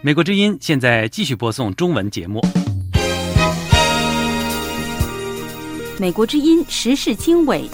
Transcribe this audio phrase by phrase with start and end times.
[0.00, 2.40] 美国之音现在继续播送中文节目。
[5.98, 7.68] 美国之音时事经纬。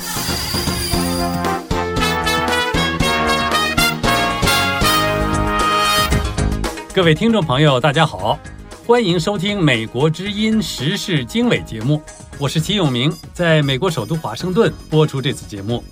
[6.95, 8.39] 各位听众朋友，大家好，
[8.87, 12.01] 欢迎收听《美国之音时事经纬》节目，
[12.39, 15.85] 我是齐永明，在美国首都华盛顿播出这次节目。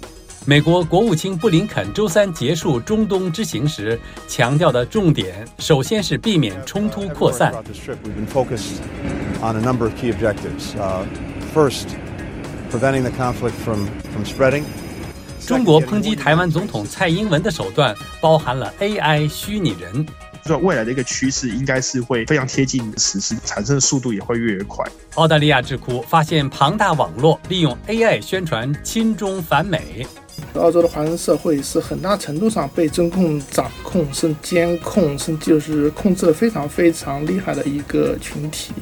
[0.45, 7.55] 美国国务卿布林肯周三结束中东之行时强调的重点，首先是避免冲突扩散。
[15.47, 20.05] 中国抨击台湾总统蔡英文的手段包含了 AI 虚拟人。
[20.45, 24.85] 说未来的一个趋势应该是会非常贴近实施，产生的速度也会越来越快。
[25.15, 30.05] 澳大利亚智库发现庞大网络利用 AI 宣传亲中反美。
[30.61, 38.73] 澳洲的华人社会是很大程度上被中共掌控、甚监控、甚就是控制的非常非常厉害的一个群体。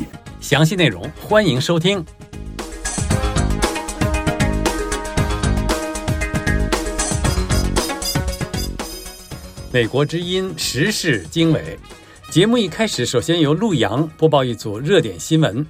[0.41, 2.05] 详细内容欢迎收听。
[9.73, 11.79] 美国之音时事经纬
[12.33, 15.65] 节目一开始，首先由陆洋播报一组热点新闻。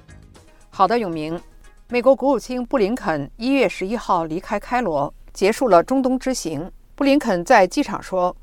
[0.71, 1.39] 好的，永明。
[1.87, 6.71] 美国国务卿布林肯一月十一号离开开罗，结束了中东之行。
[6.93, 8.35] 布林肯在机场说：“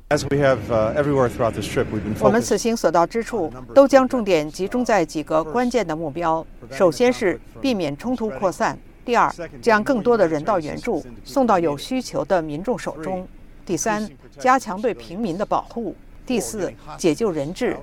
[2.21, 6.45] 我们此行所到之处，都将重点集中在几个关键的目标。
[6.73, 13.29] 首先是避免冲突扩散；第二，将更多的人道援助送到有需求的民众手中。”
[13.65, 15.95] 第三，加强对平民的保护；
[16.27, 17.75] 第四，解救人质；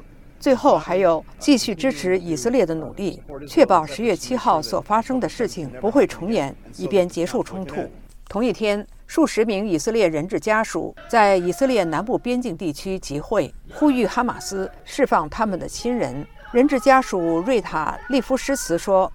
[0.42, 7.88] 最后还有继续支持以色列的努力，确保十月七号所发生的事情不会重演，以便结束冲突。
[8.28, 16.26] 同一天，数十名以色列人质家属在以色列南部边境地区集会，呼吁哈马斯释放他们的亲人。
[16.52, 19.12] 人质家属瑞塔利夫诗词说：“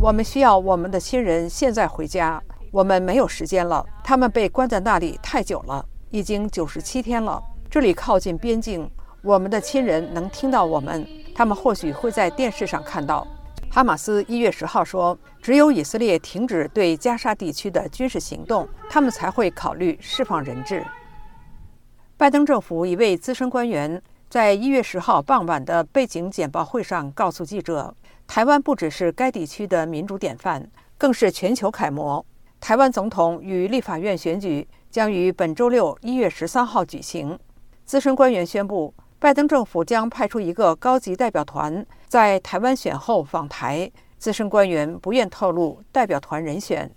[0.00, 2.42] 我们需要我们的亲人现在回家。”
[2.72, 7.40] 我们没有时间了，他们被关在那里太久了，已经九十七天了。
[7.70, 8.90] 这里靠近边境，
[9.22, 11.06] 我们的亲人能听到我们，
[11.36, 13.24] 他们或许会在电视上看到。
[13.74, 20.86] 哈马斯一月十号说，只有以色列停止对加沙地区的军事行动，他们才会考虑释放人质。
[22.16, 27.92] 拜登政府一位资深官员在一月十号傍晚的背景简报会上告诉记者，
[28.28, 32.24] 台湾不只是该地区的民主典范，更是全球楷模。
[32.60, 37.36] 台湾总统与立法院选举将于本周六一月十三号举行。
[37.84, 43.90] 资深官员宣布，拜登政府将派出一个高级代表团在台湾选后访台。
[44.18, 46.90] 资深官员不愿透露代表团人选。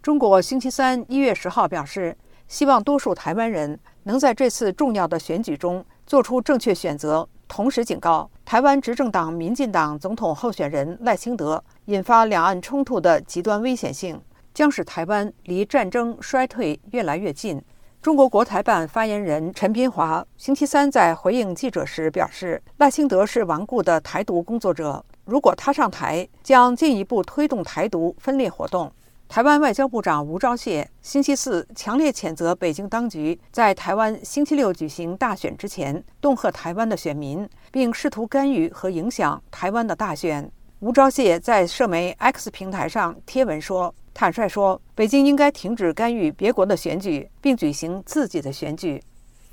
[0.00, 2.16] 中国星期三一月十号表示，
[2.46, 14.22] 希望多数台湾人能在这次重要的选举中做出正确选择，同时警告台湾执政党民进党总统候选人赖清德引发两岸冲突的极端危险性。
[14.54, 17.60] 将使台湾离战争衰退越来越近。
[18.02, 28.90] 中国国台办发言人陈斌华星期三在回应记者时表示，赖清德是顽固的台独工作者，如果他上台，将进一步推动台独分裂活动。
[29.28, 40.50] 台湾外交部长吴钊燮星期四强烈谴责北京当局在台湾星期六举行大选之前恫吓台湾的选民，并试图干预和影响台湾的大选。
[40.80, 43.94] 吴钊燮在社媒 X 平台上贴文说。
[44.14, 49.02] 坦率说，北京应该停止干预别国的选举，并举行自己的选举。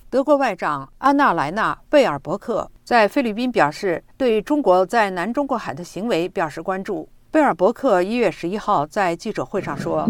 [0.10, 7.08] 德国外长安娜莱纳贝尔伯克在菲律宾表示，对中国在南中国海的行为表示关注。
[7.32, 10.10] 贝尔伯克一月十一号在记者会上说：“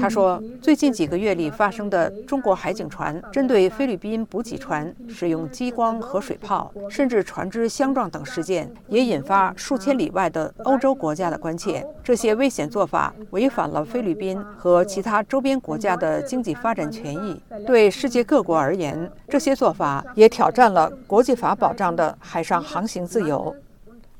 [0.00, 11.86] 他说，最近几个月里发生的中国海警船针对菲律宾补给船使用激光和水炮，甚至船只相撞等事件，也引发数千里外的欧洲国家的关切。
[12.02, 17.38] 这些危险做法违反了菲律宾和其他周边国家的经济发展权益。
[17.66, 23.54] 对世界各国而言，这些做法也挑战了国际法保障的海上航行自由。”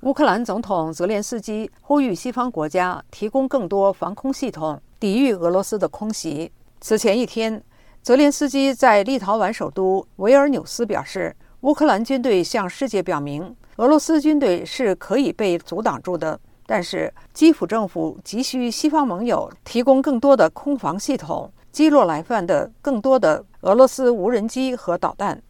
[0.03, 6.53] 乌克兰总统泽连斯基呼吁西方国家提供更多防空系统，抵御俄罗斯的空袭。
[6.81, 7.61] 此前一天，
[8.03, 25.43] 泽连斯基在立陶宛首都维尔纽斯表示，乌克兰军队向世界表明，俄罗斯军队是可以被阻挡住的，但是基辅政府急需西方盟友提供更多的空防系统，击落来犯的更多的俄罗斯无人机和导弹。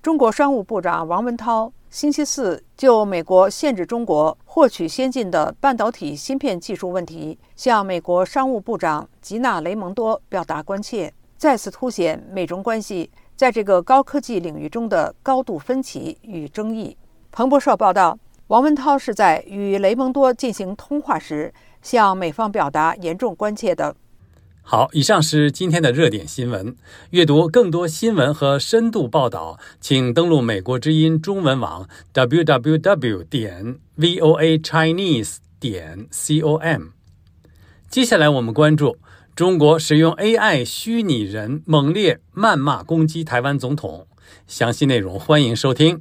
[0.00, 1.72] 中国商务部长王文涛。
[1.94, 11.14] 星期四就美国限制中国获取先进的半导体芯片技术问题，向美国商务部长吉娜·雷蒙多表达关切。
[11.36, 16.96] 再次凸显美中关系在这个高科技领域中的高度分歧与争议。
[17.30, 18.18] 彭博社报道，
[18.48, 23.94] 王文涛是在与雷蒙多进行通话时，向美方表达严重关切的。
[24.66, 26.74] 好，以上是今天的热点新闻。
[27.10, 36.84] 阅读更多新闻和深度报道，请登录美国之音中文网 www 点 voa chinese 点 com。
[37.90, 38.96] 接下来我们关注
[39.36, 44.06] 中国使用 AI 虚拟人猛烈谩骂攻击台湾总统，
[44.46, 46.00] 详细内容欢迎收听。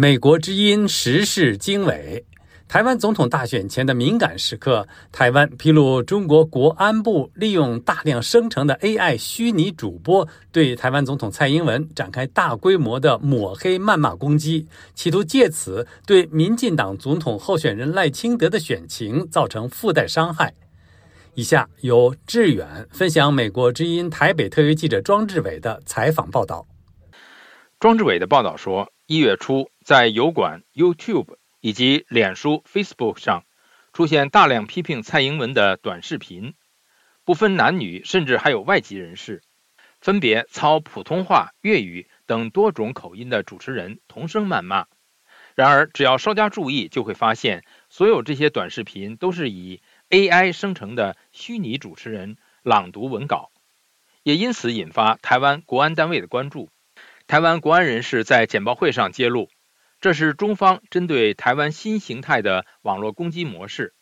[0.00, 2.24] 美国之音时事经纬：
[2.68, 20.54] 台湾总统大选前的敏感时刻，台湾披露中国国安部利用大量生成的 AI 虚拟主播，对台湾总统蔡英文展开大规模的抹黑谩骂攻击，企图借此对民进党总统候选人赖清德的选情造成附带伤害。
[21.34, 26.64] 以下由志远分享美国之音台北特约记者庄志伟的采访报道。
[27.80, 28.88] 庄志伟的报道说。
[29.10, 33.46] 一月初，在油管、YouTube 以及脸书 Facebook 上，
[33.94, 36.52] 出现大量批评蔡英文的短视频，
[37.24, 39.40] 不分男女，甚至还有外籍人士，
[39.98, 44.84] 分别操普通话、粤语等多种口音的主持人同声谩骂。
[45.54, 53.50] 然而，只要稍加注意，就会发现，所有这些短视频都是以 AI 生成的虚拟主持人朗读文稿，
[54.22, 56.68] 也因此引发台湾国安单位的关注。
[57.28, 59.50] 台湾国安人士在简报会上揭露，
[60.00, 63.92] 这是中方针对台湾新形态的网络攻击模式。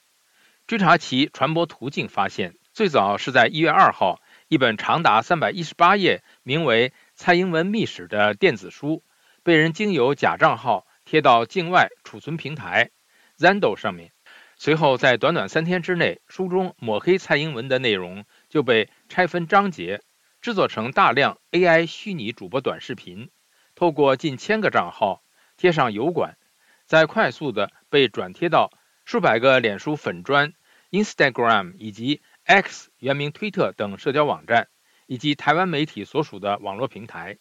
[0.68, 9.02] 追查其传播途径，发现最早是在一月二号，一本长达三百一十八页、名为《蔡英文秘史》的电子书，
[9.42, 12.90] 被人经由假账号贴到境外储存平台
[13.36, 14.12] Zendo 上面。
[14.56, 20.00] 随后，在短短三天之内，书中抹黑蔡英文的内容就被拆分章节。
[20.46, 23.30] 制作成大量 AI 虚拟主播短视频，
[23.74, 25.24] 透过近千个账号
[25.56, 26.38] 贴上油管，
[26.84, 28.70] 再快速的被转贴到
[29.04, 30.52] 数百个脸书粉砖、
[30.92, 34.68] Instagram 以及 X 原名推特等社交网站，
[35.08, 37.38] 以及台湾媒体所属的网络平台。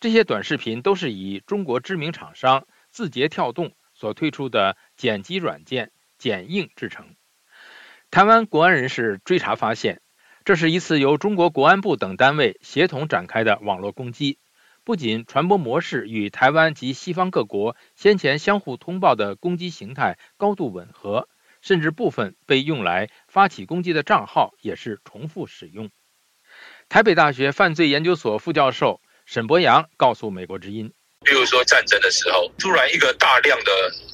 [0.00, 7.14] 这些短视频都是以中国知名厂商字节跳动所推出的剪辑软件剪映制成。
[8.10, 10.00] 台湾国安人士追查发现。
[10.44, 14.38] 这是一次由中国国安部等单位协同展开的网络攻击，
[14.84, 21.28] 不仅传播模式与台湾及西方各国先前相互通报的攻击形态高度吻合，
[21.60, 25.90] 甚至部分被用来发起攻击的账号也是重复使用。
[26.88, 30.92] 台北大学犯罪研究所副教授沈博阳告诉美国之音。
[31.24, 33.70] 比如说战争的时候，突然一个大量的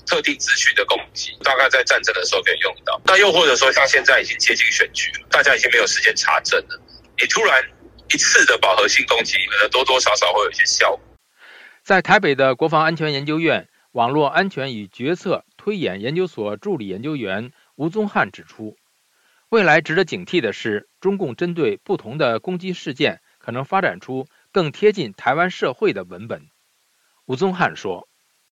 [0.06, 3.00] 特定资讯的攻击，大概在战争的时候可以用到。
[3.04, 6.80] 那又或者说，像现在已经接近选举了，大家已经没有时间查证了。
[7.18, 7.62] 你突然
[8.12, 11.00] 一次的饱和性攻击，可能多多少少会有一些效果。
[11.82, 18.76] 在台北的国防安全研究院网络安全与决策推演研究所助理研究员吴宗汉指出，
[19.48, 26.48] 未来值得警惕的是，中共针对不同的攻击事件，可能发展出更贴近台湾社会的文本。
[27.26, 28.08] 吴宗翰说：“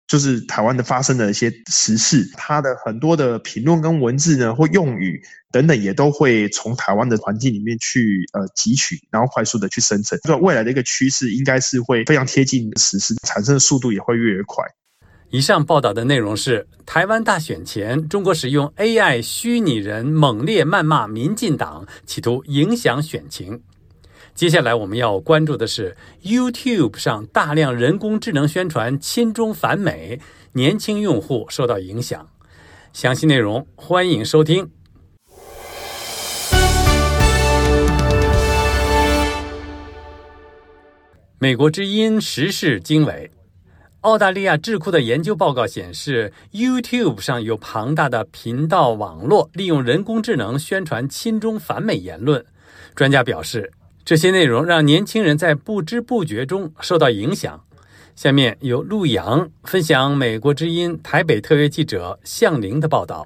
[0.07, 5.21] 就是台湾的发生的一些时事，他的很多的评论跟文字呢，或用语
[5.51, 10.17] 等等，也都会从台湾的环境里面去呃汲取，然后快速的去生成。
[10.23, 14.65] 这未来的一个趋势，应该是会非常贴近实事，产生的速度也会越来越快。”
[15.29, 23.61] 以上报道的内容是：台湾大选前，中国使用 AI 虚拟人猛烈谩骂民进党，企图影响选情。
[24.35, 30.19] 接下来我们要关注的是 YouTube 上大量人工智能宣传亲中反美，
[30.53, 32.27] 年轻用户受到影响。
[32.93, 34.71] 详细内容欢迎收听。
[41.37, 43.29] 美国之音时事经纬，
[44.01, 52.43] 澳大利亚智库的研究报告显示，YouTube 上有庞大的频道网络利用人工智能宣传亲中反美言论。
[52.95, 53.71] 专家表示。
[54.05, 57.63] 这些内容让年轻人在不知不觉中受到影响。
[58.15, 63.25] 下面由陆阳分享美国之音台北特约记者向玲的报道。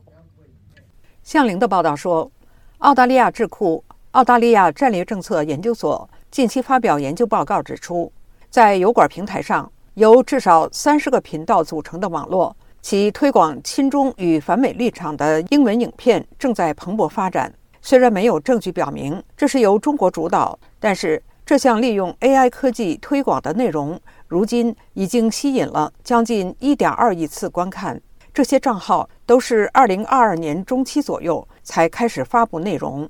[1.23, 2.31] 向玲的报道说，
[2.77, 8.11] 澳大利亚智库澳大利亚战略政策研究所近期发表研究报告指出，
[8.51, 17.51] 在油管平台上，由至少三十个频道组成的网络，其推广亲中与反美立场的英文影片正在蓬勃发展。
[17.87, 28.01] 虽然没有证据表明这是由中国主导，但是这项利用 AI 科技推广的内容，如今已经吸引了将近1.2亿次观看。
[28.33, 33.09] 这些账号都是2022年中期左右才开始发布内容。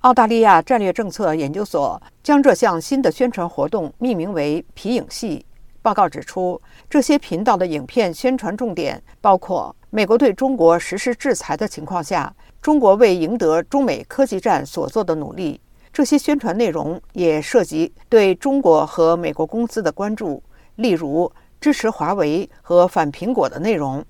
[0.00, 5.46] 澳大利亚战略政策研究所将这项新的宣传活动命名为“皮影戏”。
[5.80, 12.34] 报告指出，这些频道的影片宣传重点包括美国对中国实施制裁的情况下，
[12.66, 15.60] 中国为赢得中美科技战所做的努力。
[15.92, 20.42] 这些宣传内容也涉及对中国和美国公司的关注，
[20.74, 21.30] 例如
[21.60, 24.04] 支持华为和反苹果的内容。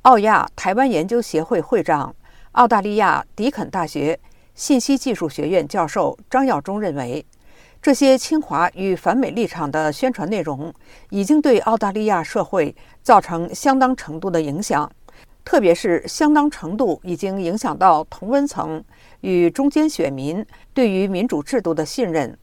[0.00, 2.14] 澳亚台湾研究协会会长、
[2.52, 4.18] 澳大利亚迪肯大学。
[4.54, 7.22] 信息技术学院教授张耀忠认为，
[7.82, 10.72] 这些侵华与反美立场的宣传内容
[11.10, 14.90] 已经对澳大利亚社会造成相当程度的影响，
[15.50, 18.80] 特别是相当程度已经影响到同温层
[19.22, 22.38] 与中间选民对于民主制度的信任。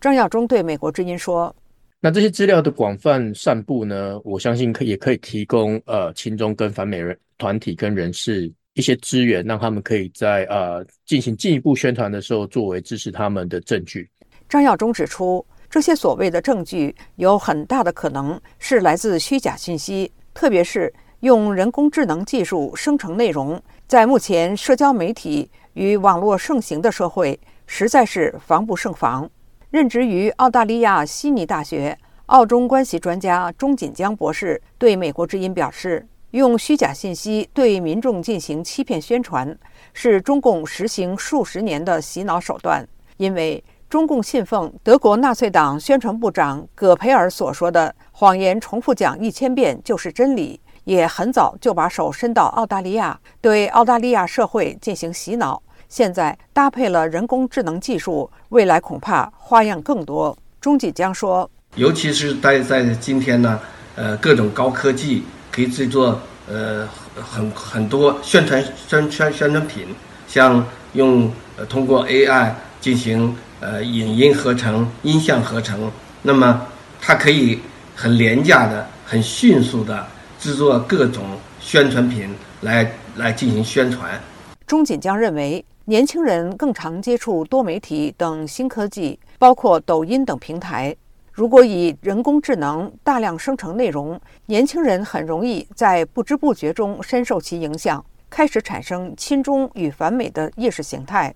[0.00, 1.54] 张耀忠对美国之音说
[2.02, 4.20] ：“那这些资料的广泛散布呢？
[4.24, 14.10] 我相信可也可以提供呃亲中跟反美人团体跟人士。”一些资源，让他们可以在呃进行进一步宣传的时候，作为支持他们的证据。
[14.48, 29.28] 张耀忠指出，这些所谓的证据有很大的可能是来自虚假信息，特别是用人工智能技术生成内容，在目前社交媒体与网络盛行的社会，实在是防不胜防。
[29.70, 36.06] 任职于澳大利亚悉尼大学澳中关系专家钟锦江博士对美国之音表示。
[36.32, 39.58] 用虚假信息对民众进行欺骗宣传，
[39.94, 42.86] 是中共实行数十年的洗脑手段。
[43.16, 55.62] 因为中共信奉德国纳粹党宣传部长葛培尔所说的“谎言重复讲一千遍就是真理”，也很早就把手伸到澳大利亚，对澳大利亚社会进行洗脑。
[55.86, 60.34] 现在搭配了人工智能技术，未来恐怕花样更多。
[60.62, 63.60] 钟锦江说：“尤其是在在今天呢，
[63.96, 66.18] 呃，各种高科技。”可以制作
[66.48, 69.88] 呃很很多宣传宣宣宣传品，
[70.26, 71.30] 像用
[71.68, 75.90] 通过 AI 进行呃影音合成、音像合成，
[76.22, 76.66] 那么
[77.00, 77.60] 它可以
[77.96, 80.06] 很廉价的、很迅速的
[80.38, 81.24] 制作各种
[81.60, 84.18] 宣传品来来进行宣传。
[84.66, 90.94] 钟锦江认为，年轻人更常接触多媒体等新科技，包括抖音等平台。
[91.32, 101.34] 如果以人工智能大量生成内容，年轻人很容易在不知不觉中深受其影响，开始产生亲中与反美的意识形态。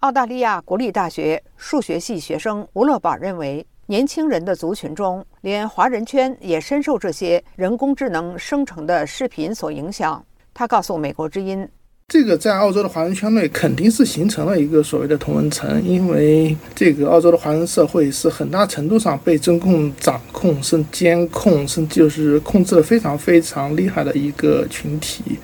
[0.00, 10.24] 澳大利亚国立大学数学系学生吴乐宝认为，年轻人的族群中，连华人圈也深受这些人工智能生成的视频所影响。
[10.54, 11.58] 他告诉《美国之音》。
[12.06, 25.40] 这个在澳洲的华人圈内肯定是形成了一个所谓的同文层，因为这个澳洲的华人社会是很大程度上被中共掌控、甚至监控，甚至就是控制的非常非常厉害的一个群体。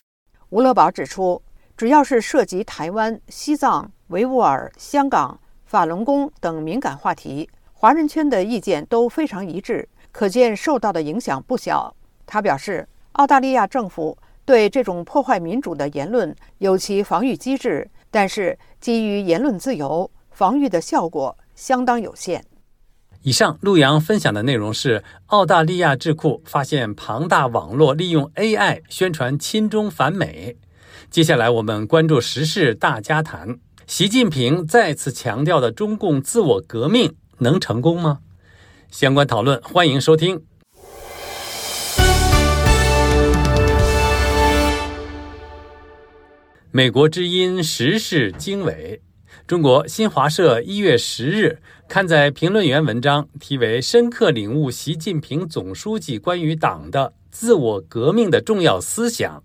[0.50, 1.42] 吴乐宝指出，
[1.76, 11.94] 只要是涉及台湾、西藏、维吾尔、香港、法轮功等敏感话题，华人圈的意见都非常一致，可见受到的影响不小。
[12.24, 14.16] 他表示，澳大利亚政府。
[14.46, 22.44] 对这种破坏民主的言论有其防御机制，但是基于言论自由，防御的效果相当有限。
[23.22, 30.56] 以上陆阳分享的内容是澳大利亚智库发现庞大网络利用 AI 宣传亲中反美。
[31.10, 38.20] 接下来我们关注时事大家谈：习近平再次强调的中共自我革命能成功吗？
[38.90, 40.42] 相关讨论欢迎收听。
[46.70, 49.00] 美国之音时事经纬，
[49.46, 59.42] 中国新华社一月十日刊载评论员文章，题为《深刻领悟习近平总书记关于党的自我革命的重要思想》。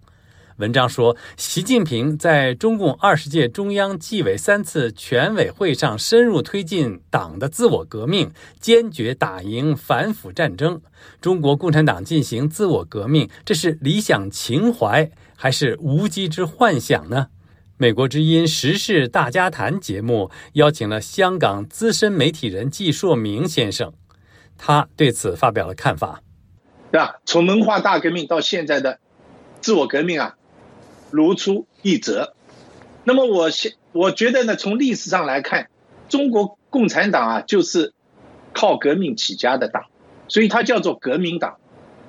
[0.61, 10.79] 文章说，习近平在中共二十届中央纪委三次全委会上深入推进党的自我革命，坚决打赢反腐战争。
[11.19, 15.09] 中国共产党进行自我革命，这是理想情怀。
[15.35, 17.29] 还是无稽之幻想呢？
[17.77, 23.91] 美国之音时事大家谈节目邀请了香港资深媒体人季硕明先生，
[24.55, 26.21] 他对此发表了看法。
[26.91, 27.15] 对吧？
[27.25, 28.99] 从文化大革命到现在的
[29.61, 30.35] 自我革命啊，
[31.11, 32.33] 如出一辙。
[33.03, 35.69] 那么我现我觉得呢，从历史上来看，
[36.09, 37.93] 中国共产党啊，就是
[38.53, 39.85] 靠革命起家的党，
[40.27, 41.57] 所以它叫做革命党。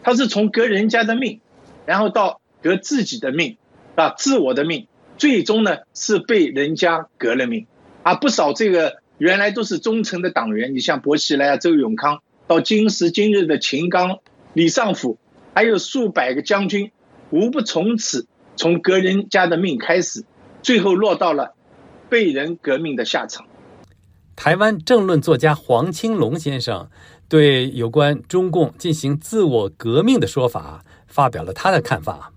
[0.05, 1.41] 它是从革人家的命，
[1.87, 3.57] 然后到革自己的命，
[3.95, 7.67] 啊，自我的命，最终呢是被人家革了命，
[8.03, 14.19] 啊，不少这个原来都是忠诚的党员，你像薄熙来啊、周永康，到今时今日的秦刚、
[14.55, 15.19] 李尚福，
[15.55, 16.91] 还有数百个将军，
[17.31, 20.25] 无不从此从革人家的命开始，
[20.63, 21.55] 最后落到了
[22.09, 23.47] 被人革命的下场。
[24.37, 26.89] 台湾政论作家黄青龙先生
[27.29, 32.33] 对有关中共进行自我革命的说法发表了他的看法。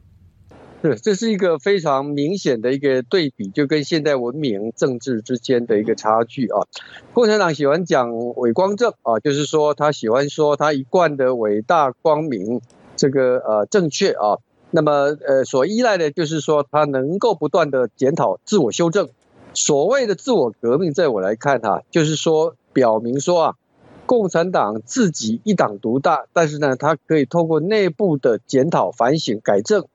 [0.82, 6.68] 是，这是一个非常明显的一个对比，就跟现代文明政治之间的一个差距啊。
[7.14, 12.62] 共产党喜欢讲伟光正啊，就是说他喜欢说他一贯的伟大光明，
[12.96, 14.38] 这个呃正确啊。
[14.76, 14.92] 那么
[15.26, 19.08] 呃所依赖的就是说他能够不断的检讨、自我修正。
[19.54, 23.56] 所谓的自我革命，在我来看哈，就是说表明说啊，
[24.06, 29.86] 共产党自己一党独大，但是呢，它可以透过内部的检讨、反省、改正，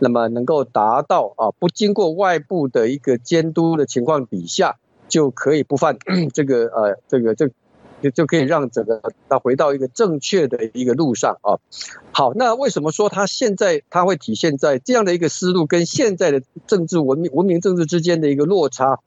[0.00, 5.96] 那么能够达到啊，不经过外部的一个监督的情况底下，就可以不犯
[6.34, 7.48] 这个呃这个这。
[8.04, 11.56] 就就可以让整个他回到一个正确的一个路上啊。
[12.12, 19.00] 好，那为什么说他现在他会体现在这样的一个思路跟现在的政治文明文明政治之间的一个落差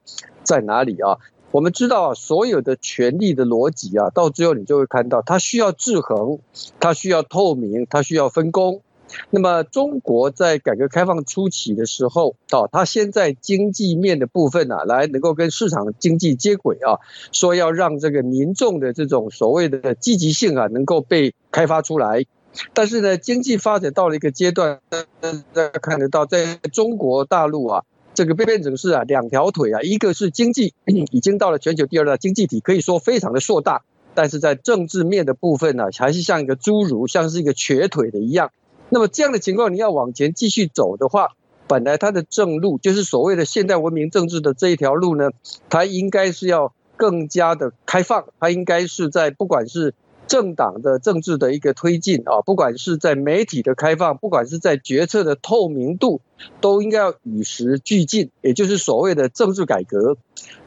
[0.44, 1.20] 在哪里啊？
[1.51, 6.39] 我们知道啊，所有的权力的逻辑啊，到最后你就会看到，它需要制衡，
[6.80, 8.82] 它需要透明，它需要分工。
[9.29, 16.99] 那么，中国在改革开放初期的时候，哦，它先在经济面的部分呢，来能够跟市场经济接轨啊，
[17.31, 22.25] 说要让这个民众的这种所谓的积极性啊，能够被开发出来。
[22.73, 27.83] 但是呢，经济发展到了一个阶段，大家看得到，在中国大陆啊，
[28.13, 30.73] 这个变成是啊两条腿啊，一个是经济
[31.11, 33.83] 已经到了全球第二大经济体，可以说非常的硕大，
[34.15, 38.51] 但是在政治面的部分呢，还是像一个侏儒，像是一个瘸腿的一样。
[38.89, 41.29] 那么这样的情况，你要往前继续走的话，
[41.67, 45.32] 本来它的正路就是所谓的现代文明政治的这一条路呢，
[45.70, 49.94] 它应该是要更加的开放，它应该是在不管是
[50.27, 56.22] 政党的政治的一个推进啊，不管是在媒体的开放，不管是在决策的透明度，
[56.62, 60.17] 都应该要与时俱进，也就是所谓的政治改革。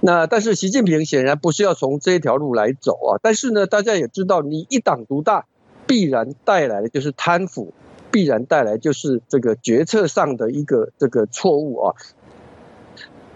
[0.01, 5.47] 那但是习近平显然不是要从这一条路来走啊，但是呢，大家也知道，你一党独大，
[5.87, 7.73] 必然带来的就是贪腐。
[8.11, 11.95] 必然带来就是这个决策上的一个这个错误啊。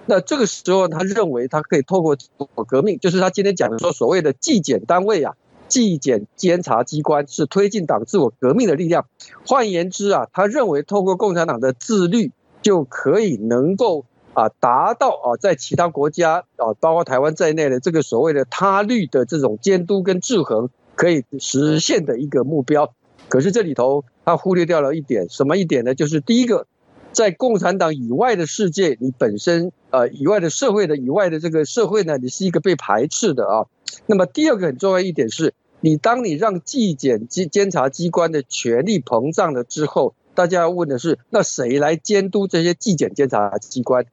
[0.06, 2.16] 那这个时候，他认为他可以透过
[2.54, 5.34] 我革命，就是他今天讲的说所谓的纪检单位啊，
[5.66, 9.06] 纪检监察机关是推进党自我革命的力量。
[9.46, 22.92] 换言之啊，他认为透过共产党的自律，就可以能够啊达到啊在其他国家啊，包括台湾在内的这个所谓的他律的这种监督跟制衡可以实现的一个目标。
[23.30, 25.94] 可是这里头他忽略掉了一点，什么一点呢？
[25.94, 26.66] 就是第一个，
[27.12, 33.66] 在共产党以外的世界，你本身呃以外的社会的以外的这个社会呢，你是一个被排斥的啊。
[34.06, 44.04] 那么第二个很重要一点是，你当你让纪检监监察机关的权力膨胀了之后，大家要问的是，那谁来监督这些纪检监察机关？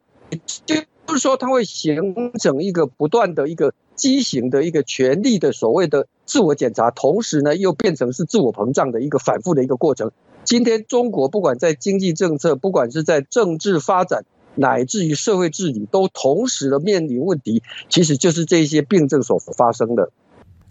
[0.65, 6.08] 就是说，它会形成一个不断的一个畸形的一个权力的所谓的。
[6.23, 10.12] 自我检查，同时呢，又变成是自我膨胀的一个反复的一个过程。
[10.45, 14.23] 今天中国不管在经济政策，不管是在政治发展，
[14.56, 20.10] 乃至于社会治理，都同时的面临问题，其实就是这些病症所发生的。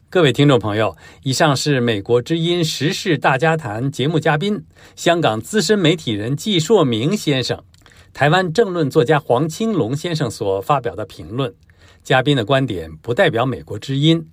[0.08, 4.64] 各位听众朋友，以上是美国之音时事大家谈节目嘉宾，
[4.96, 7.62] 香港资深媒体人季硕明先生，
[8.14, 11.52] 台湾政论作家黄青龙先生所发表的评论。
[12.02, 14.28] 嘉宾的观点不代表美国之音。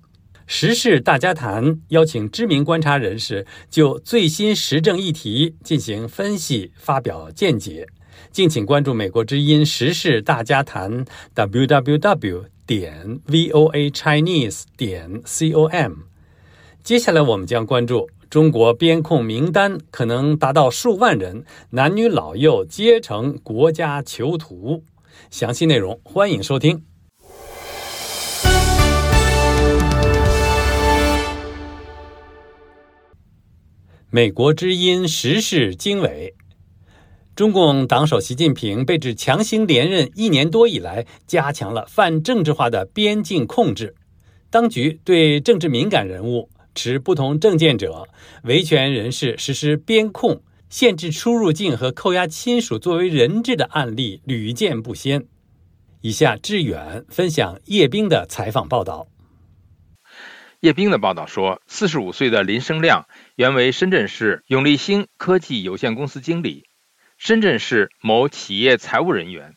[0.46, 7.88] 时事大家谈邀请知名观察人士就最新时政议题进行分析、发表见解。
[8.32, 15.94] 敬请关注美国之音时事大家谈 www 点 voa chinese 点 com。
[16.82, 24.84] 接下来我们将关注中国边控名单可能达到数万人，男女老幼皆成国家囚徒。
[25.30, 26.84] 详细内容欢迎收听。
[34.10, 36.34] 美国之音时事经纬：
[37.36, 43.96] 中共党首习近平被指强行连任一年多以来，加强了泛政治化的边境控制。
[44.50, 48.08] 当局对政治敏感人物、持不同政见者、
[48.46, 55.26] 维权人士实施边控、限制出入境和扣押亲属作为人质的案例屡见不鲜。
[56.00, 59.08] 以下志远分享叶冰的采访报道。
[60.60, 66.68] 叶冰的报道说，四十五岁的林生亮原为深圳市永利兴科技有限公司经理，
[67.20, 69.56] 深圳市某企业财务人员。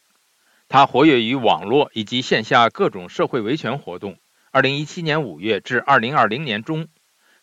[0.68, 4.18] 他活跃于网络以及线下各种社会维权活动。
[4.50, 6.88] 二零一七年五月至二零二零年中，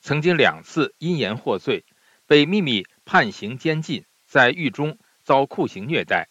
[0.01, 1.83] 曾经两次因言获罪，
[2.27, 6.29] 被秘密判刑监禁，在狱中遭酷刑虐待。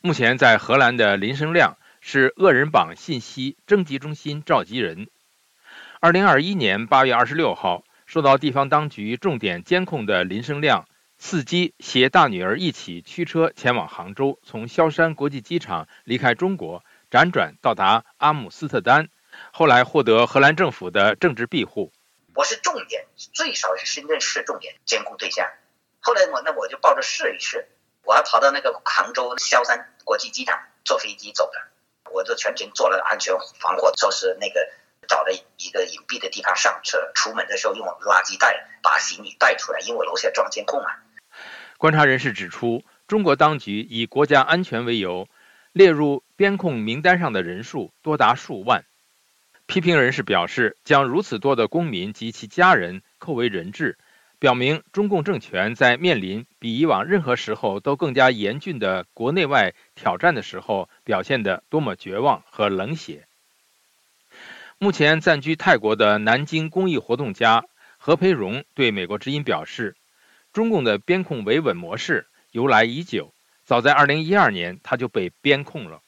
[0.00, 5.08] 目前在荷兰的林生亮是恶人榜信息征集中心召集人。
[6.00, 10.86] 二零二一年八月二十六号，受到地方当局重点监控的林生亮，
[11.20, 19.08] 伺机携大女儿一起驱车前往杭州，从萧山国际机场离开中国，辗转到达阿姆斯特丹，
[19.52, 21.90] 后来获得荷兰政府的政治庇护。
[22.32, 25.48] 我是重点，最少是深圳市重点监控对象。
[25.98, 27.66] 后来我那我就抱着试一试。
[28.04, 31.58] 我还跑到那个杭州萧山国际机场坐飞机走的，
[32.12, 34.66] 我就全程做了安全防护措施，那个
[35.08, 41.02] 找了一个隐蔽的地方上车，出门的时候用垃圾袋把行李带出来，因为我楼下装监控啊。
[41.78, 45.28] 观察人士指出，中国当局以国家安全为由，
[45.72, 48.84] 列入边控名单上的人数多达数万。
[49.66, 53.96] 批评人士表示，将如此多的公民及其家人扣为人质。
[54.40, 63.27] 表明中共政权在面临比以往任何时候都更加严峻的国内外挑战的时候，表现得多么绝望和冷血。
[64.80, 67.64] 目前暂居泰国的南京公益活动家
[67.98, 69.96] 何培荣对美国之音表示
[70.54, 73.34] ：“中共的边控维稳模式由来已久，
[73.66, 76.00] 早在2012年他就被边控了。”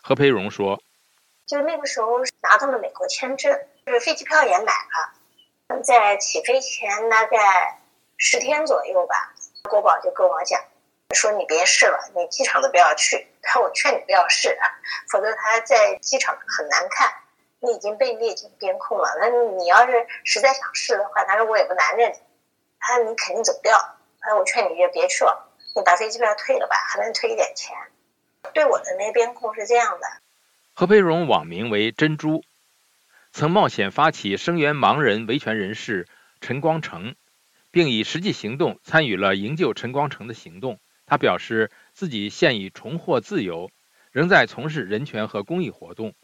[0.00, 0.82] 何培荣说
[1.44, 5.12] ：“就那个时候拿到了美国签证，就是飞机票也买了。”
[5.84, 7.80] 在起飞前大概
[8.16, 9.34] 十天左右吧，
[9.68, 10.58] 国宝就跟我讲，
[11.14, 13.26] 说你别试了，你机场都不要去。
[13.42, 14.56] 他我劝你不要试，
[15.12, 17.12] 否则他在机场很难看。
[17.64, 22.14] 你已经被列进边控了，那你要是实在想试的话，他说我也不拦着你。
[22.78, 23.78] 他说你肯定走不掉。
[24.20, 27.76] 他说我劝你就别去了，你把飞机票退了吧，还能退一点钱。
[28.52, 30.06] 对我的那边控是这样的。
[30.74, 32.42] 何培荣网名为珍珠。
[33.32, 36.06] 曾冒险发起声援盲人维权人士
[36.40, 37.16] 陈光诚，
[37.70, 40.78] 并以实际行动参与了营救陈光诚的行动。
[41.06, 43.70] 他表示自己现已重获自由，
[44.10, 46.14] 仍在从事人权和公益活动，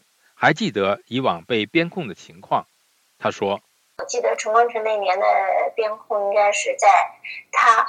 [0.41, 2.65] 还记得以往被边控的情况。
[3.19, 3.61] 他说
[4.01, 5.25] ：“我记得陈光诚那年的
[5.75, 6.87] 边控应该是在
[7.51, 7.87] 他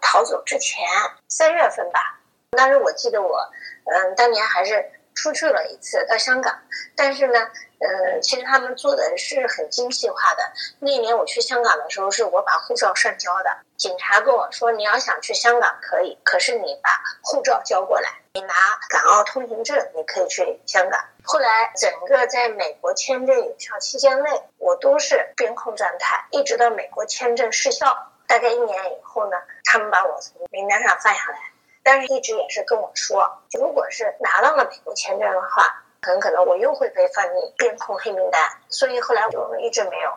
[0.00, 0.84] 逃走之前
[1.28, 2.18] 三月份吧。
[2.50, 3.38] 当时我记得我，
[3.84, 6.60] 嗯，当年还是出去了一次到香港，
[6.96, 7.38] 但是呢。”
[7.84, 10.52] 嗯，其实他们做的是很精细化的。
[10.78, 13.56] 那年我去香港的时候，是我把护照上交的。
[13.76, 16.90] 警察跟我说，你要想去香港可以，可是你把
[17.24, 18.54] 护照交过来，你拿
[18.88, 21.04] 港澳通行证，你可以去香港。
[21.24, 31.51] 后来整个在美国签证有效期间内，我都是边控状态，一直到美国签证失效，大概一年以后呢，他们把我从名单上放下来。
[31.82, 35.84] 但是一直也是跟我说，如果是拿到了美国签证的话。
[36.04, 40.12] 很可能我又会被放进边控黑名单，所以后来我就一直没有。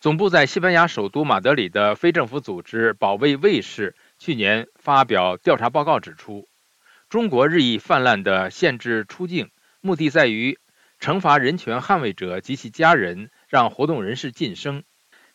[0.00, 6.48] 总部在西班牙首都马德里的非政府组织保卫卫士去年发表调查报告指出，
[7.10, 9.50] 中国日益泛滥的限制出境，
[9.82, 10.58] 目的在于
[10.98, 14.82] 惩罚人权捍卫者及其家人，让活动人士晋升，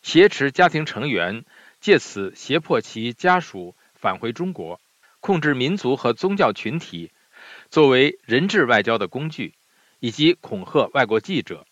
[0.02, 1.44] 挟持家庭成员，
[1.80, 4.80] 借此胁迫其家属返回中国，
[5.22, 7.10] 控制民族和宗教群体。
[7.70, 9.54] 作为人质外交的工具，
[9.98, 11.64] 以及恐吓外国记者。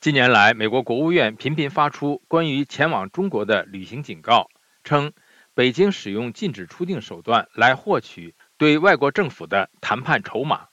[0.00, 4.48] 近年来，美国国务院频频发出关于前往中国的旅行警告，
[4.82, 5.12] 称
[5.54, 10.68] 北京使用禁止出境手段来获取对外国政府的谈判筹码。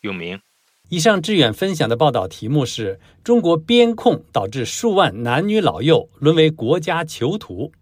[0.00, 0.40] 永明，
[0.88, 7.72] 以上志远分享的报道题目是中国边控导致数万男女老幼沦为国家囚徒。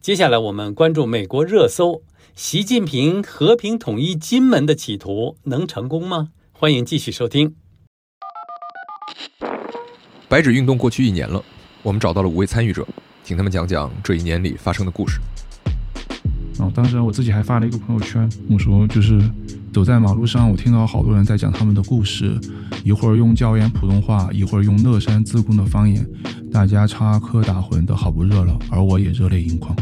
[0.00, 2.02] 接下来我们关注美国热搜。
[2.34, 6.28] 习近平和平统一金门的企图能成功吗？
[6.52, 7.54] 欢迎继续收听。
[10.28, 11.44] 白纸运动过去一年了，
[11.82, 12.86] 我们找到了五位参与者，
[13.22, 15.20] 请他们讲讲这一年里发生的故事。
[16.58, 19.20] 哦，当时我自己还发了一个朋友圈，我说就是
[19.72, 22.38] 走在马路上，我听到好多人在讲他们的故事，
[22.84, 26.06] 一会儿用椒盐普通话，一会儿用乐山自贡的方言，
[26.50, 29.74] 大家插科打诨的好不热闹，而我也热泪盈眶。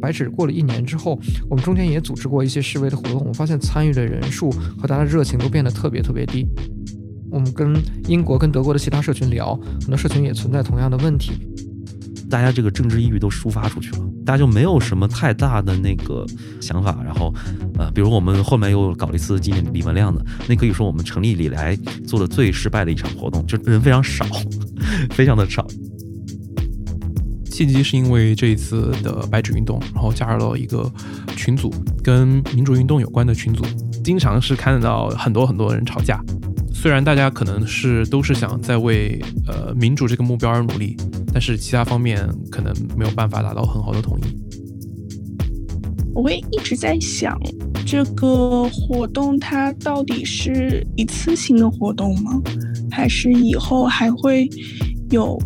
[0.00, 3.24] 白纸过了一年之后，我们中间也组织过一些示威的活动。
[3.26, 6.46] 我发现参与的人数和大家的热情都变得特别特别低。
[7.30, 11.32] 我们跟英国、跟德国的其他社群聊，很多社群也存在同样的问题。
[12.30, 16.26] 大家这个政治抑郁都抒发出去了，大家就没有什么太大的那个
[16.60, 17.02] 想法。
[17.02, 17.32] 然后，
[17.78, 21.74] 呃，比如我们后面又搞了一次纪念李文亮的，那可以说我们成立以来
[22.06, 24.26] 做的最失败的一场活动，就人非常少，
[25.10, 25.66] 非常的少。
[27.58, 30.88] 契机是因为这一次的白纸运动，然后加入了一个
[31.34, 33.64] 群组，跟民主运动有关的群组，
[34.04, 36.22] 经常是看得到很多很多人吵架。
[36.72, 40.96] 虽然大家可能是都是想在为呃民主这个目标而努力，
[41.32, 45.42] 但是其他方面可能没有办法达到很好的统一。
[46.14, 47.36] 我会一直在想，
[47.84, 52.40] 这个活动它到底是一次性的活动吗？
[52.88, 54.48] 还是以后还会
[55.10, 55.36] 有？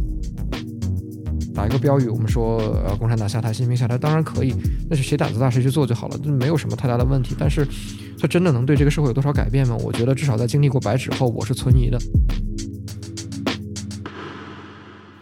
[1.54, 4.54] 打一个标语，我们说呃，共产党下台，习近平下台，当然可以，
[4.88, 7.36] 那是谁胆子大谁去做就好了，这没有什么太大的问题。
[7.38, 7.66] 但是，
[8.18, 9.76] 它真的能对这个社会有多少改变吗？
[9.76, 11.98] 我觉得至少在经历过白纸后，我是存疑的。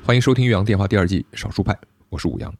[0.05, 1.73] 欢迎收听《岳阳电话》第二季《少数派》，
[2.09, 2.55] 我是武阳。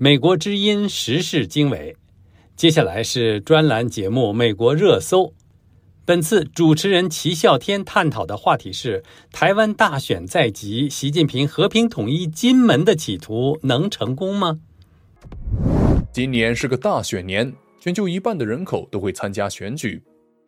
[0.00, 1.96] 美国之音时事经纬，
[2.58, 5.26] 接下来是专栏节目《美国热搜》。
[6.04, 14.58] 本次主持人齐孝天探讨的话题是：台湾大选在即，习近平和平统一金门的企图能成功吗？
[16.12, 20.02] 今年是个大选年，全球一半的人口都会参加选举，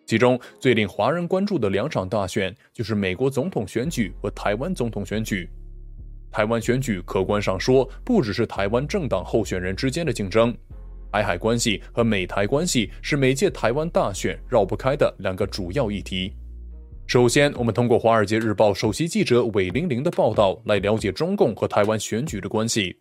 [0.05, 5.49] 其中最令华人关注的两场大选就是美国总统选举和台湾总统选举。
[6.33, 10.53] 台湾选举客观上说，不只是台湾政党候选人之间的竞争，
[11.13, 16.33] 台海关系和美台关系是每届台湾大选绕不开的两个主要议题。
[17.07, 22.97] 首先，我们通过《华尔街日报》首席记者韦玲玲的报道来了解中共和台湾选举的关系。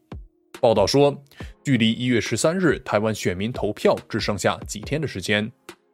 [0.60, 1.16] 报道说，
[1.64, 5.50] 距离一月十三日台湾选民投票只剩下几天的时间，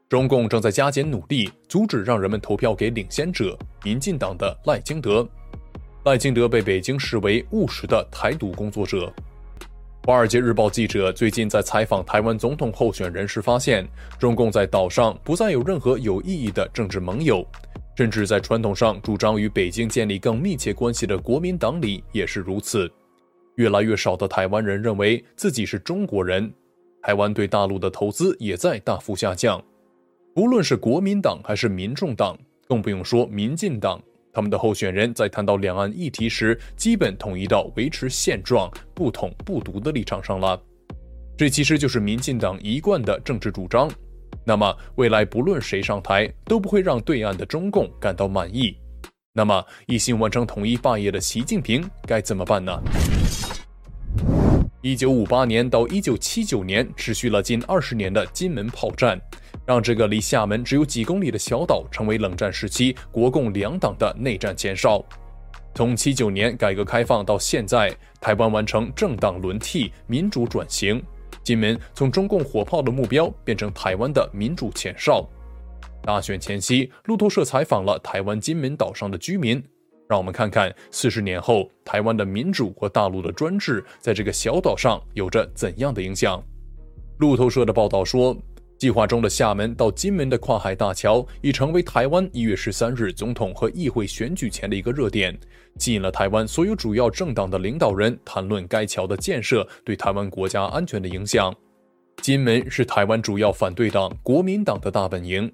[0.08, 5.28] 中共正在加减努力，阻止让人们投票给领先者民进党的赖清德。
[6.06, 9.14] 赖清德被北京视为务实的台独工作者。
[10.06, 13.84] 华尔街日报记者最近在采访台湾总统候选人时发现，
[14.20, 17.44] 中共在岛上不再有任何有意义的政治盟友，
[17.98, 22.88] 甚至在传统上主张与北京建立更密切关系的国民党里也是如此。
[23.56, 26.54] 越来越少的台湾人认为自己是中国人，
[27.02, 29.60] 台湾对大陆的投资也在大幅下降。
[30.36, 32.38] 不论是国民党还是民众党，
[32.68, 34.00] 更不用说民进党。
[34.36, 40.62] 他们的候选人在谈到两岸议题时，基本统一到维持现状、不统不独的立场上了。
[41.38, 43.90] 这其实就是民进党一贯的政治主张。
[44.44, 48.76] 那么，未来不论谁上台，都不会让对岸的中共感到满意。
[49.32, 52.78] 那么，一心完成统一霸业的习近平该怎么办呢？
[54.86, 59.20] 一九五八年到一九七九年，持续了近二十年的金门炮战。
[59.66, 65.04] 让这个离厦门只有几公里的小岛成为冷战时期国共两党的内战前哨。
[65.74, 71.04] 从七九年改革开放到现在，台湾完成政党轮替、民主转型，
[71.42, 75.28] 金门从中共火炮的目标变成台湾的民主前哨。
[76.04, 79.64] 大选前夕，路透社采访了台湾金门岛上的居民，
[80.08, 86.44] 让我们看看四十年后台湾的民主和大陆的专制在这个小岛上有着怎样的影响。
[87.18, 88.36] 路透社的报道说。
[88.78, 95.36] 计划中的厦门到金门的跨海大桥已成为台湾一月十三日总统和议会选举前的一个热点，
[95.78, 101.56] 吸引了台湾所有主要政党的领导人谈论该桥的建设对台湾国家安全的影响。
[102.18, 105.50] 金门是台湾主要反对党国民党的大本营，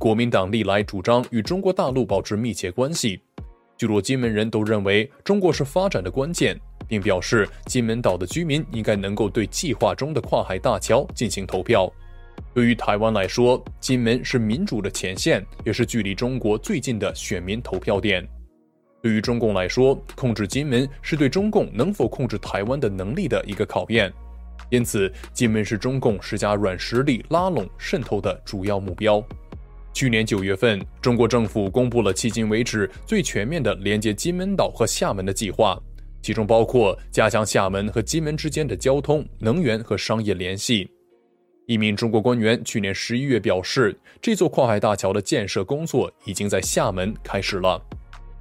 [0.00, 3.20] 国民党历来主张与中国大陆保持密切关系。
[3.78, 6.58] 许多金门人都认为中国是发展的关键，
[6.88, 11.92] 并表示金门岛的居民应该能够对计划中的跨海大桥进行投票。
[12.54, 18.26] 对于台湾来说，金门是民主的前线，也是距离中国最近的选民投票点。
[19.02, 24.10] 对于中共来说，控制金门是对中共能否控制台湾的能力的一个考验。
[24.70, 29.22] 因此，金门是中共施加软实力拉拢渗透的主要目标。
[29.96, 35.74] 去年九月份，中国政府公布了迄今为止最全面的连接金门岛和厦门的计划，
[36.20, 40.86] 其中包括加强厦门和金门之间的交通、能源和商业联系。
[41.66, 47.82] 一名中国官员去年十一月表示，这座跨海大桥的建设工作已经在厦门开始了。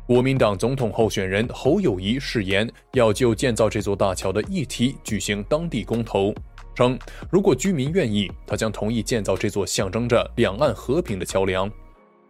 [0.06, 6.36] 国民党总统候选人侯友谊誓言要就建造这座大桥的议题举行当地公投，
[6.76, 7.00] 称
[7.32, 11.72] 如果居民愿意，他将同意建造这座象征着两岸和平的桥梁。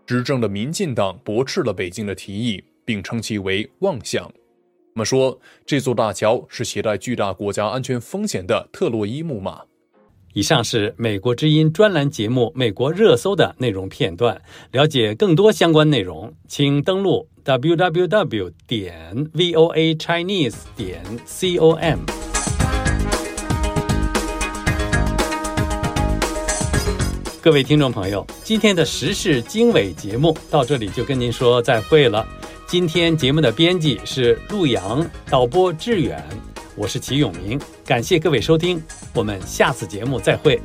[0.06, 4.24] 执政的民进党驳斥了北京的提议，并称其为妄想。
[4.94, 9.64] 我们说，这座大桥是携带巨大国家安全风险的特洛伊木马。
[10.34, 14.42] 以上是美国之音专栏节目《美国热搜》的内容片段。
[14.72, 22.25] 了解更多相关内容，请登录 www 点 voa chinese 点 com。
[27.46, 32.28] 各位听众朋友，今天的时事经纬节目到这里就跟您说再会了。
[32.66, 36.28] 今天节目的编辑是陆阳，导播志远。
[36.76, 38.82] 我是齐永明，感谢各位收听，
[39.14, 40.60] 我们下次节目再会。